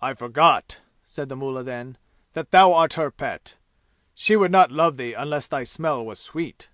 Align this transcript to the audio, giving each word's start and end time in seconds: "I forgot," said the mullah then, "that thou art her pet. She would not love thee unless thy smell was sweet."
"I 0.00 0.14
forgot," 0.14 0.80
said 1.04 1.28
the 1.28 1.36
mullah 1.36 1.62
then, 1.62 1.98
"that 2.32 2.52
thou 2.52 2.72
art 2.72 2.94
her 2.94 3.10
pet. 3.10 3.58
She 4.14 4.34
would 4.34 4.50
not 4.50 4.72
love 4.72 4.96
thee 4.96 5.12
unless 5.12 5.46
thy 5.46 5.64
smell 5.64 6.06
was 6.06 6.18
sweet." 6.18 6.70